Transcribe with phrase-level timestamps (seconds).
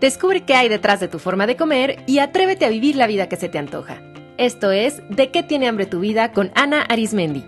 [0.00, 3.28] Descubre qué hay detrás de tu forma de comer y atrévete a vivir la vida
[3.28, 4.02] que se te antoja.
[4.36, 7.44] Esto es De qué tiene hambre tu vida con Ana Arismendi.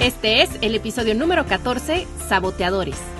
[0.00, 3.15] Este es el episodio número 14, Saboteadores.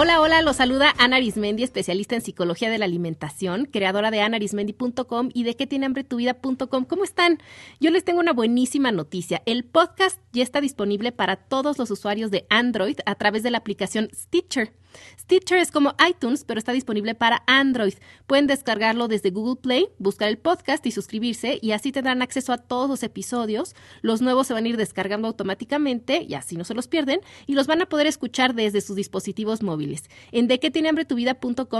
[0.00, 5.30] Hola, hola, los saluda Ana Arismendi, especialista en psicología de la alimentación, creadora de anarismendi.com
[5.34, 6.84] y de qué tiene hambre tu vida.com.
[6.84, 7.40] ¿Cómo están?
[7.80, 9.42] Yo les tengo una buenísima noticia.
[9.44, 13.58] El podcast ya está disponible para todos los usuarios de Android a través de la
[13.58, 14.72] aplicación Stitcher.
[15.18, 17.94] Stitcher es como iTunes, pero está disponible para Android.
[18.26, 22.58] Pueden descargarlo desde Google Play, buscar el podcast y suscribirse y así tendrán acceso a
[22.58, 23.74] todos los episodios.
[24.02, 27.54] Los nuevos se van a ir descargando automáticamente y así no se los pierden y
[27.54, 30.04] los van a poder escuchar desde sus dispositivos móviles.
[30.32, 30.58] En de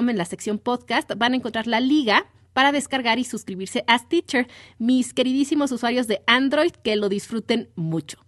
[0.08, 4.48] en la sección podcast van a encontrar la liga para descargar y suscribirse a Stitcher.
[4.78, 8.18] Mis queridísimos usuarios de Android, que lo disfruten mucho.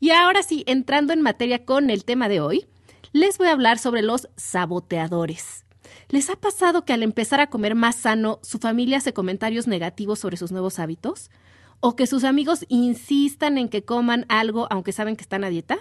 [0.00, 2.66] Y ahora sí, entrando en materia con el tema de hoy,
[3.14, 5.64] les voy a hablar sobre los saboteadores.
[6.08, 10.18] ¿Les ha pasado que al empezar a comer más sano, su familia hace comentarios negativos
[10.18, 11.30] sobre sus nuevos hábitos?
[11.78, 15.78] ¿O que sus amigos insistan en que coman algo aunque saben que están a dieta?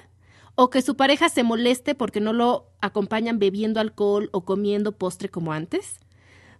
[0.53, 5.29] ¿O que su pareja se moleste porque no lo acompañan bebiendo alcohol o comiendo postre
[5.29, 5.99] como antes?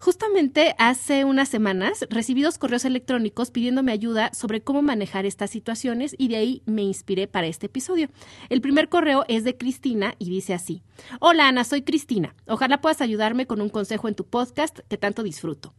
[0.04, 6.14] Justamente hace unas semanas recibí dos correos electrónicos pidiéndome ayuda sobre cómo manejar estas situaciones
[6.18, 8.10] y de ahí me inspiré para este episodio.
[8.50, 10.84] El primer correo es de Cristina y dice así.
[11.22, 12.36] Hola Ana, soy Cristina.
[12.48, 15.74] Ojalá puedas ayudarme con un consejo en tu podcast que tanto disfruto.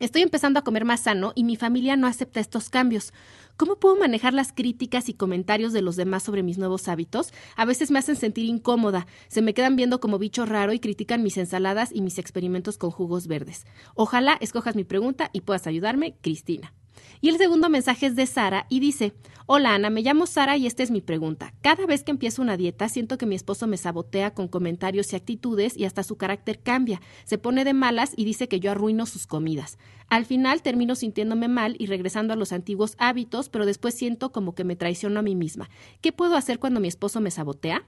[0.00, 3.12] Estoy empezando a comer más sano y mi familia no acepta estos cambios.
[3.56, 7.32] ¿Cómo puedo manejar las críticas y comentarios de los demás sobre mis nuevos hábitos?
[7.54, 11.22] A veces me hacen sentir incómoda, se me quedan viendo como bicho raro y critican
[11.22, 13.64] mis ensaladas y mis experimentos con jugos verdes.
[13.94, 16.74] Ojalá escojas mi pregunta y puedas ayudarme, Cristina.
[17.20, 19.14] Y el segundo mensaje es de Sara y dice,
[19.46, 21.52] Hola Ana, me llamo Sara y esta es mi pregunta.
[21.60, 25.16] Cada vez que empiezo una dieta siento que mi esposo me sabotea con comentarios y
[25.16, 27.02] actitudes y hasta su carácter cambia.
[27.24, 29.76] Se pone de malas y dice que yo arruino sus comidas.
[30.08, 34.54] Al final termino sintiéndome mal y regresando a los antiguos hábitos, pero después siento como
[34.54, 35.68] que me traiciono a mí misma.
[36.00, 37.86] ¿Qué puedo hacer cuando mi esposo me sabotea?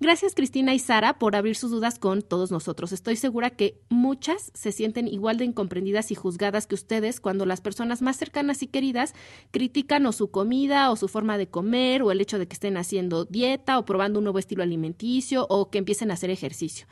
[0.00, 2.92] Gracias Cristina y Sara por abrir sus dudas con todos nosotros.
[2.92, 7.60] Estoy segura que muchas se sienten igual de incomprendidas y juzgadas que ustedes cuando las
[7.60, 9.14] personas más cercanas y queridas
[9.50, 12.76] critican o su comida o su forma de comer o el hecho de que estén
[12.76, 16.86] haciendo dieta o probando un nuevo estilo alimenticio o que empiecen a hacer ejercicio.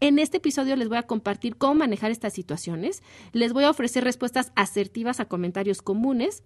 [0.00, 3.02] En este episodio les voy a compartir cómo manejar estas situaciones,
[3.32, 6.42] les voy a ofrecer respuestas asertivas a comentarios comunes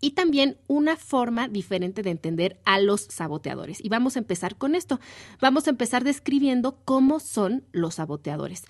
[0.00, 3.84] y también una forma diferente de entender a los saboteadores.
[3.84, 5.00] Y vamos a empezar con esto.
[5.40, 8.64] Vamos a empezar describiendo cómo son los saboteadores.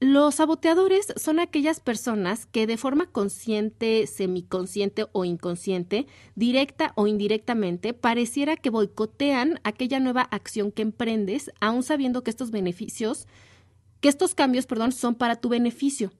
[0.00, 6.06] Los saboteadores son aquellas personas que de forma consciente, semiconsciente o inconsciente,
[6.36, 12.52] directa o indirectamente, pareciera que boicotean aquella nueva acción que emprendes, aun sabiendo que estos
[12.52, 13.26] beneficios,
[14.00, 16.12] que estos cambios, perdón, son para tu beneficio.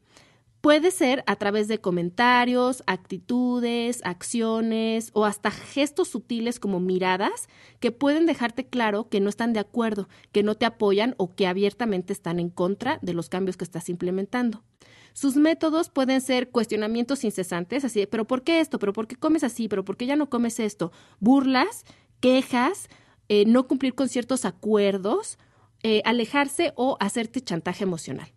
[0.61, 7.49] Puede ser a través de comentarios, actitudes, acciones o hasta gestos sutiles como miradas
[7.79, 11.47] que pueden dejarte claro que no están de acuerdo, que no te apoyan o que
[11.47, 14.65] abiertamente están en contra de los cambios que estás implementando.
[15.13, 18.81] Sus métodos pueden ser cuestionamientos incesantes, así, pero ¿por qué esto?
[18.81, 19.69] ¿Pero por qué comes así?
[19.69, 20.91] ¿Pero por qué ya no comes esto?
[21.21, 21.85] Burlas,
[22.21, 22.89] quejas,
[23.29, 25.39] eh, no cumplir con ciertos acuerdos,
[25.85, 28.33] eh, alejarse o hacerte chantaje emocional.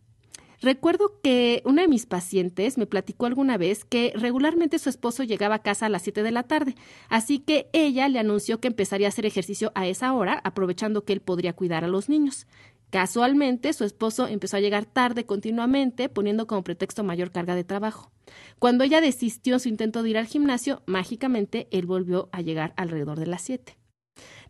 [0.62, 5.56] Recuerdo que una de mis pacientes me platicó alguna vez que regularmente su esposo llegaba
[5.56, 6.76] a casa a las 7 de la tarde,
[7.10, 11.14] así que ella le anunció que empezaría a hacer ejercicio a esa hora, aprovechando que
[11.14, 12.46] él podría cuidar a los niños.
[12.92, 18.12] Casualmente, su esposo empezó a llegar tarde continuamente, poniendo como pretexto mayor carga de trabajo.
[18.60, 22.74] Cuando ella desistió en su intento de ir al gimnasio, mágicamente él volvió a llegar
[22.76, 23.81] alrededor de las 7.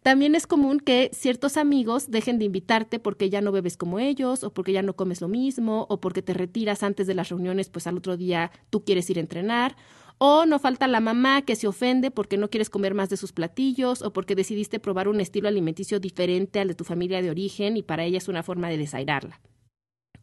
[0.03, 4.43] También es común que ciertos amigos dejen de invitarte porque ya no bebes como ellos,
[4.43, 7.69] o porque ya no comes lo mismo, o porque te retiras antes de las reuniones,
[7.69, 9.75] pues al otro día tú quieres ir a entrenar,
[10.17, 13.31] o no falta la mamá que se ofende porque no quieres comer más de sus
[13.31, 17.77] platillos, o porque decidiste probar un estilo alimenticio diferente al de tu familia de origen
[17.77, 19.39] y para ella es una forma de desairarla.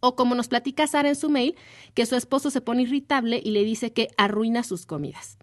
[0.01, 1.55] O como nos platica Sara en su mail,
[1.95, 5.39] que su esposo se pone irritable y le dice que arruina sus comidas.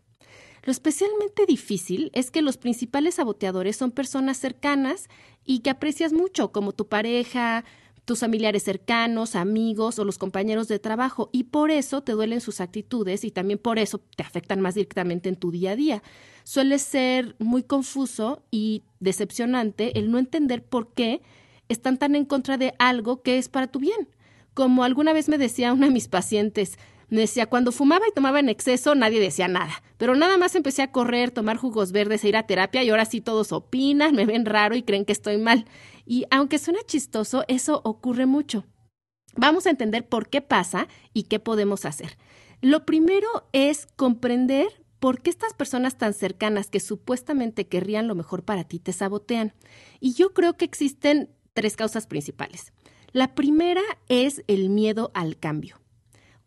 [0.65, 5.07] Lo especialmente difícil es que los principales saboteadores son personas cercanas
[5.45, 7.63] y que aprecias mucho, como tu pareja,
[8.03, 12.61] tus familiares cercanos, amigos o los compañeros de trabajo, y por eso te duelen sus
[12.61, 16.03] actitudes y también por eso te afectan más directamente en tu día a día.
[16.43, 21.21] Suele ser muy confuso y decepcionante el no entender por qué
[21.69, 24.09] están tan en contra de algo que es para tu bien.
[24.55, 26.79] Como alguna vez me decía una de mis pacientes,
[27.09, 29.83] Decía, cuando fumaba y tomaba en exceso, nadie decía nada.
[29.97, 33.05] Pero nada más empecé a correr, tomar jugos verdes e ir a terapia y ahora
[33.05, 35.65] sí todos opinan, me ven raro y creen que estoy mal.
[36.05, 38.65] Y aunque suena chistoso, eso ocurre mucho.
[39.35, 42.17] Vamos a entender por qué pasa y qué podemos hacer.
[42.61, 44.67] Lo primero es comprender
[44.99, 49.53] por qué estas personas tan cercanas que supuestamente querrían lo mejor para ti te sabotean.
[49.99, 52.73] Y yo creo que existen tres causas principales.
[53.11, 55.77] La primera es el miedo al cambio.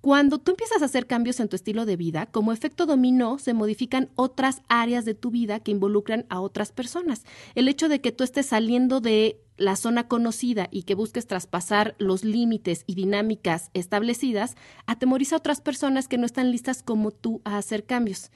[0.09, 3.53] Cuando tú empiezas a hacer cambios en tu estilo de vida, como efecto dominó, se
[3.53, 7.25] modifican otras áreas de tu vida que involucran a otras personas.
[7.55, 11.95] El hecho de que tú estés saliendo de la zona conocida y que busques traspasar
[11.99, 14.55] los límites y dinámicas establecidas,
[14.87, 18.31] atemoriza a otras personas que no están listas como tú a hacer cambios.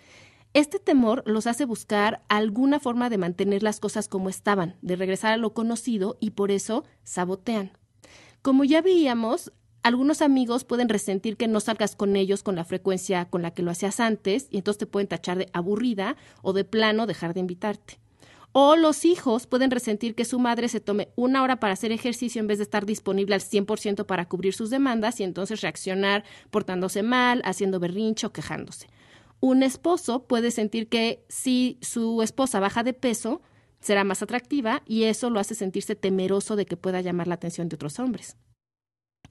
[0.53, 5.33] Este temor los hace buscar alguna forma de mantener las cosas como estaban, de regresar
[5.33, 7.73] a lo conocido y por eso sabotean.
[8.43, 9.53] Como ya veíamos,
[9.83, 13.63] algunos amigos pueden resentir que no salgas con ellos con la frecuencia con la que
[13.63, 17.41] lo hacías antes y entonces te pueden tachar de aburrida o de plano dejar de
[17.41, 17.99] invitarte.
[18.53, 22.39] O los hijos pueden resentir que su madre se tome una hora para hacer ejercicio
[22.39, 27.03] en vez de estar disponible al 100% para cubrir sus demandas y entonces reaccionar portándose
[27.03, 28.89] mal, haciendo berrincho o quejándose.
[29.41, 33.41] Un esposo puede sentir que si su esposa baja de peso,
[33.81, 37.69] será más atractiva y eso lo hace sentirse temeroso de que pueda llamar la atención
[37.69, 38.37] de otros hombres.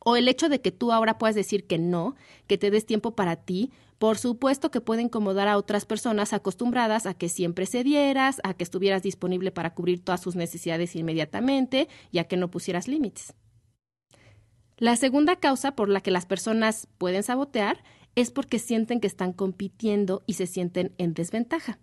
[0.04, 2.16] O el hecho de que tú ahora puedas decir que no,
[2.48, 7.06] que te des tiempo para ti, por supuesto que puede incomodar a otras personas acostumbradas
[7.06, 12.18] a que siempre cedieras, a que estuvieras disponible para cubrir todas sus necesidades inmediatamente y
[12.18, 13.36] a que no pusieras límites.
[14.78, 17.84] La segunda causa por la que las personas pueden sabotear
[18.16, 21.78] es porque sienten que están compitiendo y se sienten en desventaja.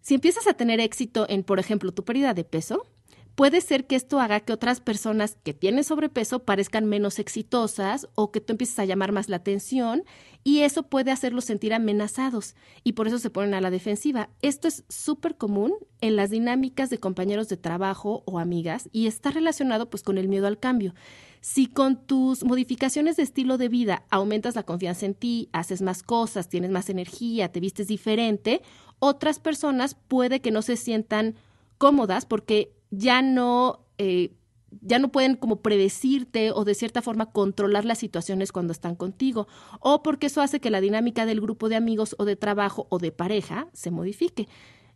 [0.00, 2.86] Si empiezas a tener éxito en, por ejemplo, tu pérdida de peso,
[3.34, 8.30] puede ser que esto haga que otras personas que tienen sobrepeso parezcan menos exitosas o
[8.30, 10.04] que tú empieces a llamar más la atención
[10.44, 12.54] y eso puede hacerlos sentir amenazados
[12.84, 14.28] y por eso se ponen a la defensiva.
[14.42, 19.30] Esto es súper común en las dinámicas de compañeros de trabajo o amigas y está
[19.30, 20.94] relacionado pues con el miedo al cambio.
[21.40, 26.02] Si con tus modificaciones de estilo de vida aumentas la confianza en ti, haces más
[26.02, 28.62] cosas, tienes más energía, te vistes diferente,
[28.98, 31.34] otras personas puede que no se sientan
[31.78, 34.32] cómodas porque ya no, eh,
[34.80, 39.46] ya no pueden como predecirte o de cierta forma controlar las situaciones cuando están contigo,
[39.80, 42.98] o porque eso hace que la dinámica del grupo de amigos o de trabajo o
[42.98, 44.48] de pareja se modifique.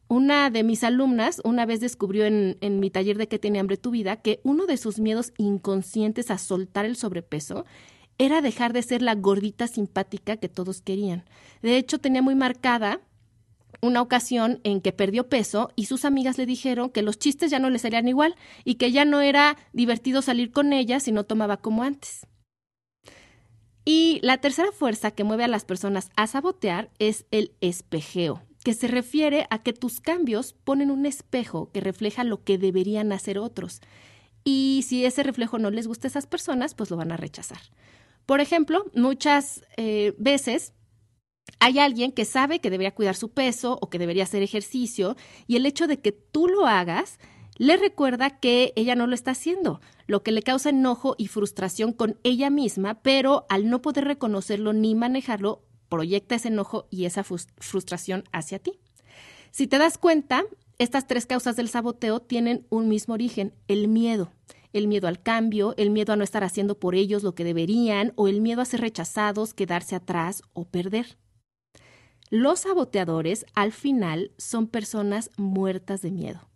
[0.09, 3.77] Una de mis alumnas una vez descubrió en, en, mi taller de que tiene hambre
[3.77, 7.67] tu vida que uno de sus miedos inconscientes a soltar el sobrepeso
[8.17, 11.25] era dejar de ser la gordita simpática que todos querían.
[11.63, 13.01] De hecho, tenía muy marcada
[13.81, 17.59] una ocasión en que perdió peso y sus amigas le dijeron que los chistes ya
[17.59, 18.35] no le salían igual
[18.65, 22.27] y que ya no era divertido salir con ella si no tomaba como antes.
[23.85, 28.75] Y la tercera fuerza que mueve a las personas a sabotear es el espejeo, que
[28.75, 33.39] se refiere a que tus cambios ponen un espejo que refleja lo que deberían hacer
[33.39, 33.81] otros.
[34.45, 37.61] Y si ese reflejo no les gusta a esas personas, pues lo van a rechazar.
[38.27, 40.75] Por ejemplo, muchas eh, veces
[41.61, 45.17] hay alguien que sabe que debería cuidar su peso o que debería hacer ejercicio
[45.47, 47.19] y el hecho de que tú lo hagas
[47.57, 51.93] le recuerda que ella no lo está haciendo, lo que le causa enojo y frustración
[51.93, 57.25] con ella misma, pero al no poder reconocerlo ni manejarlo, proyecta ese enojo y esa
[57.25, 58.79] frustración hacia ti.
[59.51, 60.45] Si te das cuenta,
[60.79, 64.31] estas tres causas del saboteo tienen un mismo origen, el miedo.
[64.73, 68.13] El miedo al cambio, el miedo a no estar haciendo por ellos lo que deberían
[68.17, 71.17] o el miedo a ser rechazados, quedarse atrás o perder.
[72.31, 76.49] Los saboteadores al final son personas muertas de miedo.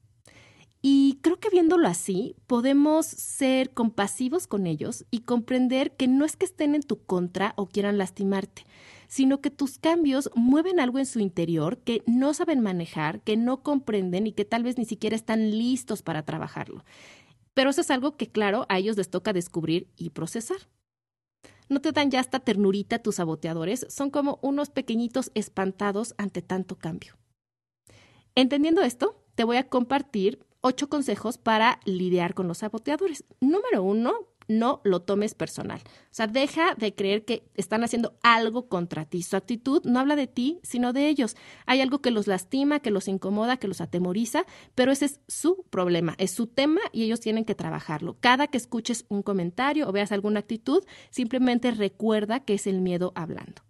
[0.84, 6.36] Y creo que viéndolo así, podemos ser compasivos con ellos y comprender que no es
[6.36, 8.64] que estén en tu contra o quieran lastimarte,
[9.06, 13.62] sino que tus cambios mueven algo en su interior que no saben manejar, que no
[13.62, 16.84] comprenden y que tal vez ni siquiera están listos para trabajarlo.
[17.54, 20.58] Pero eso es algo que, claro, a ellos les toca descubrir y procesar.
[21.72, 23.86] ¿No te dan ya hasta ternurita tus saboteadores?
[23.88, 27.16] Son como unos pequeñitos espantados ante tanto cambio.
[28.34, 33.24] Entendiendo esto, te voy a compartir ocho consejos para lidiar con los saboteadores.
[33.40, 34.12] Número uno,
[34.48, 35.80] no lo tomes personal.
[35.84, 39.22] O sea, deja de creer que están haciendo algo contra ti.
[39.22, 41.36] Su actitud no habla de ti, sino de ellos.
[41.66, 44.44] Hay algo que los lastima, que los incomoda, que los atemoriza,
[44.74, 48.16] pero ese es su problema, es su tema y ellos tienen que trabajarlo.
[48.20, 53.12] Cada que escuches un comentario o veas alguna actitud, simplemente recuerda que es el miedo
[53.14, 53.62] hablando.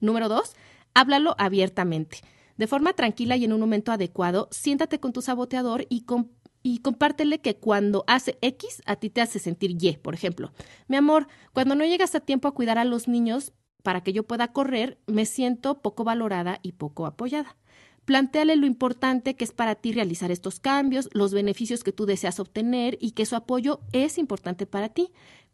[0.00, 0.54] Número dos,
[0.94, 2.18] háblalo abiertamente.
[2.56, 6.30] De forma tranquila y en un momento adecuado, siéntate con tu saboteador y, con
[6.64, 10.50] y compártele que cuando hace X, a ti te hace sentir Y, por ejemplo.
[10.88, 13.52] Mi amor, cuando no llegas a tiempo a cuidar a los niños
[13.82, 17.58] para que yo pueda correr, me siento poco valorada y poco apoyada.
[18.06, 22.40] Plantéale lo importante que es para ti realizar estos cambios, los beneficios que tú deseas
[22.40, 25.12] obtener y que su apoyo es importante para ti.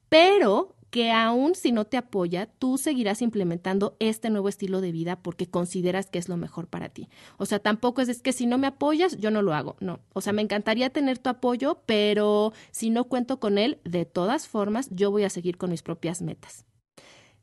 [0.09, 5.23] Pero que aún si no te apoya, tú seguirás implementando este nuevo estilo de vida
[5.23, 7.09] porque consideras que es lo mejor para ti.
[7.39, 9.77] O sea, tampoco es, que si no me apoyas, yo no lo hago.
[9.81, 14.05] No, o sea, me encantaría tener tu apoyo, pero si no cuento con él, de
[14.05, 16.67] todas formas, yo voy a seguir con mis propias metas.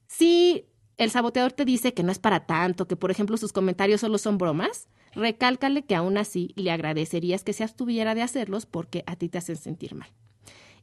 [0.08, 0.66] Si
[0.98, 4.18] el saboteador te dice que no es para tanto, que por ejemplo sus comentarios solo
[4.18, 9.16] son bromas, recálcale que aún así le agradecerías que se abstuviera de hacerlos porque a
[9.16, 10.10] ti te hacen sentir mal.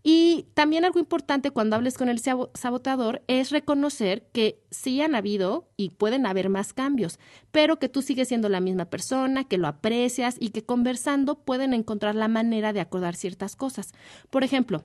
[0.07, 5.71] Y también algo importante cuando hables con el saboteador es reconocer que sí han habido
[5.79, 7.19] y pueden haber más cambios,
[7.51, 11.73] pero que tú sigues siendo la misma persona, que lo aprecias y que conversando pueden
[11.73, 13.93] encontrar la manera de acordar ciertas cosas.
[14.29, 14.85] Por ejemplo,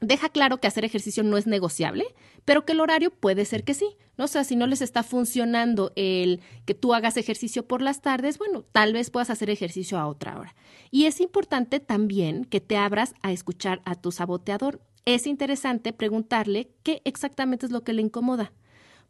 [0.00, 2.04] Deja claro que hacer ejercicio no es negociable,
[2.44, 3.96] pero que el horario puede ser que sí.
[4.16, 4.24] ¿no?
[4.24, 8.38] O sea, si no les está funcionando el que tú hagas ejercicio por las tardes,
[8.38, 10.54] bueno, tal vez puedas hacer ejercicio a otra hora.
[10.90, 14.80] Y es importante también que te abras a escuchar a tu saboteador.
[15.04, 18.52] Es interesante preguntarle qué exactamente es lo que le incomoda.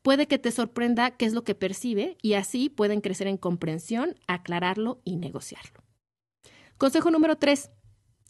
[0.02, 4.14] Puede que te sorprenda qué es lo que percibe y así pueden crecer en comprensión,
[4.28, 5.82] aclararlo y negociarlo.
[6.78, 7.70] Consejo número tres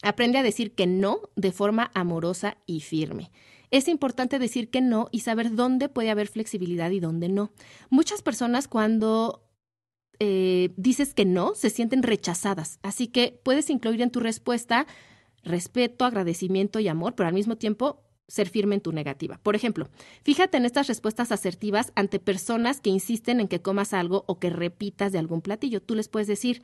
[0.06, 3.32] Aprende a decir que no de forma amorosa y firme.
[3.72, 7.50] Es importante decir que no y saber dónde puede haber flexibilidad y dónde no.
[7.90, 9.44] Muchas personas cuando
[10.20, 14.86] eh, dices que no se sienten rechazadas, así que puedes incluir en tu respuesta
[15.42, 19.40] respeto, agradecimiento y amor, pero al mismo tiempo ser firme en tu negativa.
[19.42, 19.88] Por ejemplo,
[20.22, 24.50] fíjate en estas respuestas asertivas ante personas que insisten en que comas algo o que
[24.50, 25.82] repitas de algún platillo.
[25.82, 26.62] Tú les puedes decir,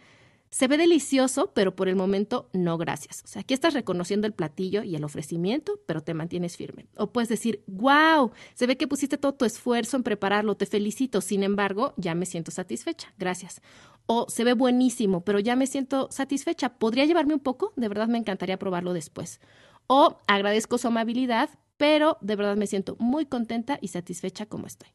[0.53, 3.23] se ve delicioso, pero por el momento no gracias.
[3.25, 6.87] O sea, aquí estás reconociendo el platillo y el ofrecimiento, pero te mantienes firme.
[6.95, 11.23] O puedes decir, wow, se ve que pusiste todo tu esfuerzo en prepararlo, te felicito,
[11.23, 13.63] sin embargo, ya me siento satisfecha, gracias.
[14.05, 17.73] O se ve buenísimo, pero ya me siento satisfecha, ¿podría llevarme un poco?
[17.77, 19.41] De verdad me encantaría probarlo después.
[19.87, 24.91] O agradezco su amabilidad, pero de verdad me siento muy contenta y satisfecha como estoy.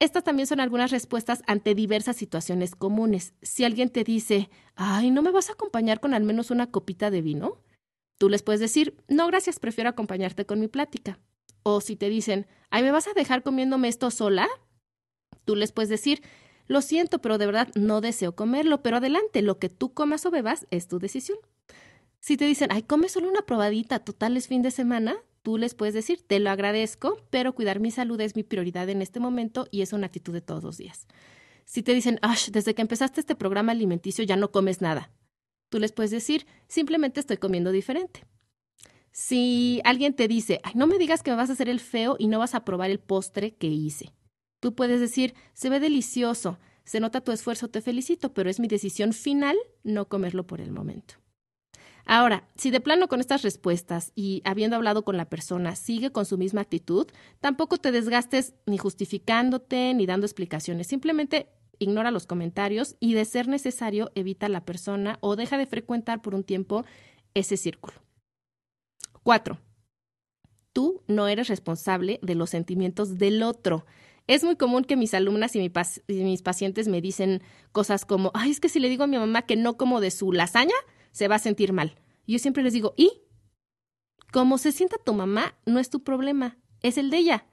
[0.00, 3.34] Estas también son algunas respuestas ante diversas situaciones comunes.
[3.42, 7.10] Si alguien te dice, ay, ¿no me vas a acompañar con al menos una copita
[7.10, 7.60] de vino?
[8.16, 11.18] Tú les puedes decir, no, gracias, prefiero acompañarte con mi plática.
[11.64, 14.48] O si te dicen, ay, ¿me vas a dejar comiéndome esto sola?
[15.44, 16.22] Tú les puedes decir,
[16.68, 20.30] lo siento, pero de verdad no deseo comerlo, pero adelante, lo que tú comas o
[20.30, 21.38] bebas es tu decisión.
[22.20, 25.16] Si te dicen, ay, come solo una probadita, total es fin de semana,
[25.48, 29.00] tú les puedes decir, te lo agradezco, pero cuidar mi salud es mi prioridad en
[29.00, 31.06] este momento y es una actitud de todos los días.
[31.64, 35.10] Si te dicen, Ash, desde que empezaste este programa alimenticio ya no comes nada,
[35.70, 38.26] tú les puedes decir, simplemente estoy comiendo diferente.
[39.10, 42.26] Si alguien te dice, no me digas que me vas a hacer el feo y
[42.26, 44.12] no vas a probar el postre que hice,
[44.60, 48.68] tú puedes decir, se ve delicioso, se nota tu esfuerzo, te felicito, pero es mi
[48.68, 51.14] decisión final no comerlo por el momento.
[52.10, 56.24] Ahora, si de plano con estas respuestas y habiendo hablado con la persona sigue con
[56.24, 57.06] su misma actitud,
[57.40, 60.86] tampoco te desgastes ni justificándote ni dando explicaciones.
[60.86, 65.66] Simplemente ignora los comentarios y de ser necesario evita a la persona o deja de
[65.66, 66.86] frecuentar por un tiempo
[67.34, 67.92] ese círculo.
[69.22, 69.58] Cuatro,
[70.72, 73.84] tú no eres responsable de los sentimientos del otro.
[74.26, 78.50] Es muy común que mis alumnas y, y, mis pacientes me dicen cosas como, ay,
[78.50, 80.74] es que si le digo a mi mamá que no como de su lasaña,
[81.12, 81.96] se va a sentir mal.
[82.26, 83.10] Yo siempre les digo, ¿y?
[84.32, 87.46] Como se sienta tu mamá, no es tu problema, es el de ella.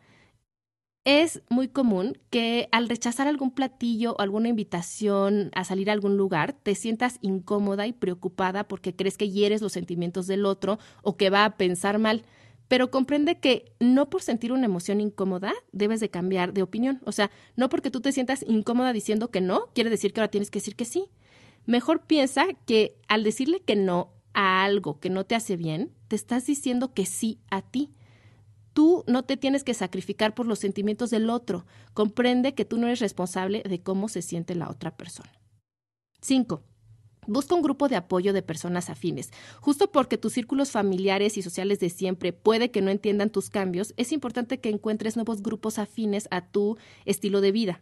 [1.06, 6.18] Es muy común que al rechazar algún platillo o alguna invitación a salir a algún
[6.18, 11.16] lugar, te sientas incómoda y preocupada porque crees que hieres los sentimientos del otro o
[11.16, 12.24] que va a pensar mal.
[12.68, 17.00] Pero comprende que no por sentir una emoción incómoda debes de cambiar de opinión.
[17.06, 20.32] O sea, no porque tú te sientas incómoda diciendo que no, quiere decir que ahora
[20.32, 21.06] tienes que decir que sí.
[21.66, 26.16] Mejor piensa que al decirle que no a algo que no te hace bien, te
[26.16, 27.92] estás diciendo que sí a ti.
[28.74, 31.66] Tú no te tienes que sacrificar por los sentimientos del otro.
[31.94, 35.32] Comprende que tú no eres responsable de cómo se siente la otra persona.
[36.22, 36.62] 5.
[37.28, 39.32] Busca un grupo de apoyo de personas afines.
[39.60, 43.94] Justo porque tus círculos familiares y sociales de siempre puede que no entiendan tus cambios,
[43.98, 47.82] es importante que encuentres nuevos grupos afines a tu estilo de vida.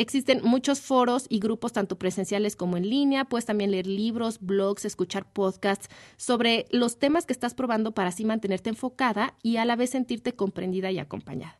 [0.00, 3.24] Existen muchos foros y grupos, tanto presenciales como en línea.
[3.24, 8.24] Puedes también leer libros, blogs, escuchar podcasts sobre los temas que estás probando para así
[8.24, 11.58] mantenerte enfocada y a la vez sentirte comprendida y acompañada.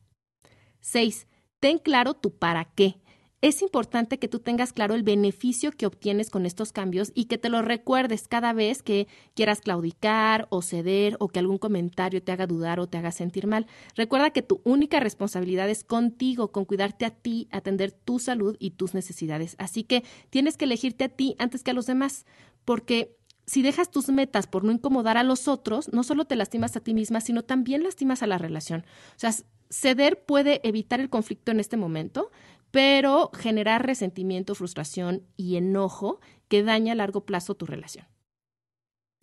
[0.80, 1.26] 6.
[1.58, 3.00] Ten claro tu para qué.
[3.40, 7.38] Es importante que tú tengas claro el beneficio que obtienes con estos cambios y que
[7.38, 12.32] te lo recuerdes cada vez que quieras claudicar o ceder o que algún comentario te
[12.32, 13.66] haga dudar o te haga sentir mal.
[13.94, 18.72] Recuerda que tu única responsabilidad es contigo, con cuidarte a ti, atender tu salud y
[18.72, 19.54] tus necesidades.
[19.58, 22.26] Así que tienes que elegirte a ti antes que a los demás,
[22.64, 23.16] porque
[23.46, 26.80] si dejas tus metas por no incomodar a los otros, no solo te lastimas a
[26.80, 28.84] ti misma, sino también lastimas a la relación.
[29.16, 29.32] O sea,
[29.70, 32.30] ceder puede evitar el conflicto en este momento,
[32.70, 38.06] pero generar resentimiento, frustración y enojo que daña a largo plazo tu relación.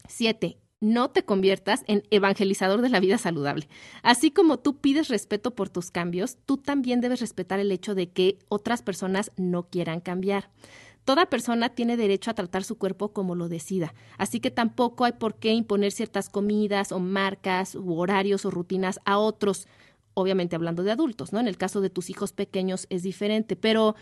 [0.08, 3.68] Siete, no te conviertas en evangelizador de la vida saludable.
[4.04, 8.12] Así como tú pides respeto por tus cambios, tú también debes respetar el hecho de
[8.12, 10.52] que otras personas no quieran cambiar.
[11.06, 15.14] Toda persona tiene derecho a tratar su cuerpo como lo decida, así que tampoco hay
[15.14, 19.68] por qué imponer ciertas comidas o marcas u horarios o rutinas a otros
[20.16, 21.40] obviamente hablando de adultos, ¿no?
[21.40, 23.96] En el caso de tus hijos pequeños es diferente, pero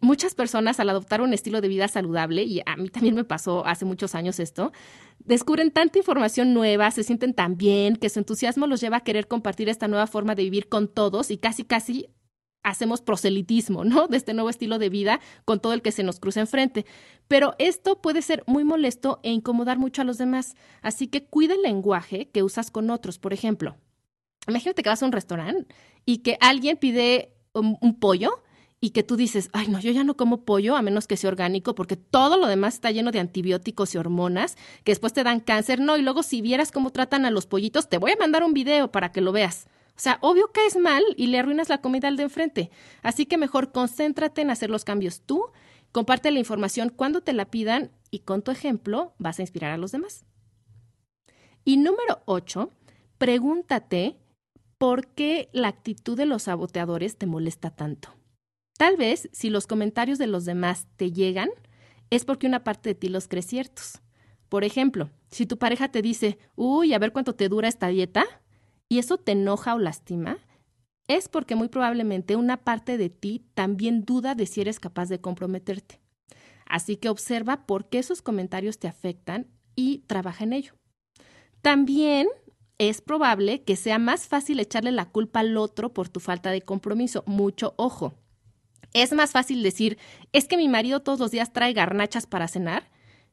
[0.00, 3.66] muchas personas al adoptar un estilo de vida saludable, y a mí también me pasó
[3.66, 4.72] hace muchos años esto,
[5.18, 9.26] descubren tanta información nueva, se sienten tan bien, que su entusiasmo los lleva a querer
[9.26, 12.08] compartir esta nueva forma de vivir con todos y casi, casi
[12.62, 14.08] hacemos proselitismo, ¿no?
[14.08, 16.84] De este nuevo estilo de vida con todo el que se nos cruza enfrente.
[17.28, 20.56] Pero esto puede ser muy molesto e incomodar mucho a los demás.
[20.82, 23.20] Así que cuida el lenguaje que usas con otros.
[23.20, 23.76] Por ejemplo,
[24.48, 25.74] imagínate que vas a un restaurante
[26.04, 28.42] y que alguien pide un, pollo
[28.80, 31.28] y que tú dices, ay, no, yo ya no como pollo a menos que sea
[31.28, 35.40] orgánico porque todo lo demás está lleno de antibióticos y hormonas que después te dan
[35.40, 35.80] cáncer.
[35.80, 38.52] No, y luego si vieras cómo tratan a los pollitos, te voy a mandar un
[38.52, 39.66] video para que lo veas.
[39.96, 42.70] O sea, obvio que es mal y le arruinas la comida al de enfrente.
[43.02, 45.46] Así que mejor concéntrate en hacer los cambios tú,
[45.90, 49.78] comparte la información cuando te la pidan y con tu ejemplo vas a inspirar a
[49.78, 50.26] los demás.
[51.64, 52.70] Y número ocho,
[53.16, 54.18] pregúntate
[54.78, 58.14] ¿por qué la actitud de los saboteadores te molesta tanto?
[58.78, 61.48] Tal vez si los comentarios de los demás te llegan,
[62.10, 64.00] es porque una parte de ti los cree ciertos.
[64.48, 68.24] Por ejemplo, si tu pareja te dice, uy, a ver cuánto te dura esta dieta,
[68.88, 70.38] y eso te enoja o lastima,
[71.08, 75.20] es porque muy probablemente una parte de ti también duda de si eres capaz de
[75.20, 76.00] comprometerte.
[76.66, 80.74] Así que observa por qué esos comentarios te afectan y trabaja en ello.
[81.62, 82.28] También
[82.78, 86.62] es probable que sea más fácil echarle la culpa al otro por tu falta de
[86.62, 87.24] compromiso.
[87.26, 88.14] Mucho ojo.
[88.92, 89.98] Es más fácil decir,
[90.32, 92.90] es que mi marido todos los días trae garnachas para cenar,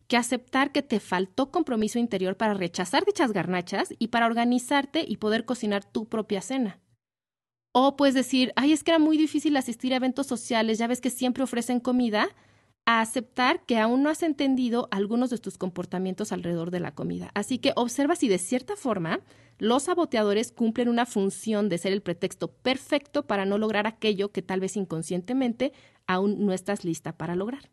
[0.07, 5.17] que aceptar que te faltó compromiso interior para rechazar dichas garnachas y para organizarte y
[5.17, 6.79] poder cocinar tu propia cena.
[7.71, 11.01] O puedes decir, ay, es que era muy difícil asistir a eventos sociales, ya ves
[11.01, 12.29] que siempre ofrecen comida,
[12.85, 17.31] a aceptar que aún no has entendido algunos de tus comportamientos alrededor de la comida.
[17.33, 19.21] Así que observa si de cierta forma
[19.57, 24.41] los saboteadores cumplen una función de ser el pretexto perfecto para no lograr aquello que
[24.41, 25.71] tal vez inconscientemente
[26.07, 27.69] aún no estás lista para lograr.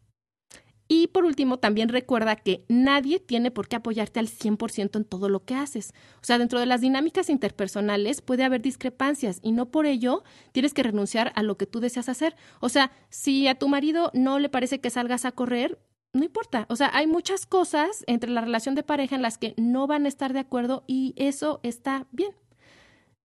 [0.93, 5.29] Y por último, también recuerda que nadie tiene por qué apoyarte al 100% en todo
[5.29, 5.95] lo que haces.
[6.17, 10.75] O sea, dentro de las dinámicas interpersonales puede haber discrepancias y no por ello tienes
[10.75, 12.35] que renunciar a lo que tú deseas hacer.
[12.59, 15.79] O sea, si a tu marido no le parece que salgas a correr,
[16.13, 16.67] no importa.
[16.69, 20.07] O sea, hay muchas cosas entre la relación de pareja en las que no van
[20.07, 22.33] a estar de acuerdo y eso está bien.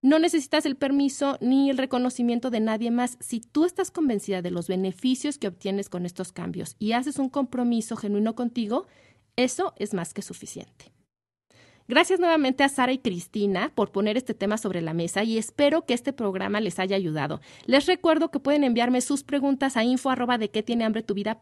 [0.05, 3.17] No necesitas el permiso ni el reconocimiento de nadie más.
[3.21, 7.27] Si tú estás convencida de los beneficios que obtienes con estos cambios y haces un
[7.27, 8.85] compromiso genuino contigo,
[9.35, 10.94] eso es más que suficiente.
[11.87, 15.85] Gracias nuevamente a Sara y Cristina por poner este tema sobre la mesa y espero
[15.85, 17.41] que este programa les haya ayudado.
[17.67, 21.41] Les recuerdo que pueden enviarme sus preguntas a info de que tiene hambre tu vida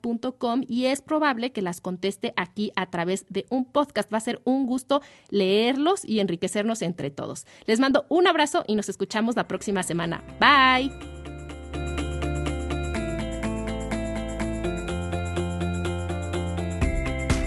[0.67, 4.11] y es probable que las conteste aquí a través de un podcast.
[4.13, 7.45] Va a ser un gusto leerlos y enriquecernos entre todos.
[7.65, 10.23] Les mando un abrazo y nos escuchamos la próxima semana.
[10.39, 11.22] Bye.